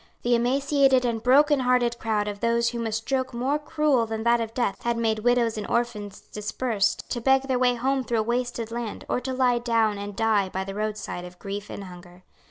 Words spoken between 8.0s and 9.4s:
through a wasted land, or to